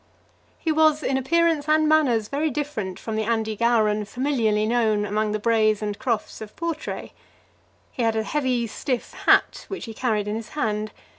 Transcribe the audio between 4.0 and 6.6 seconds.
familiarly known among the braes and crofts of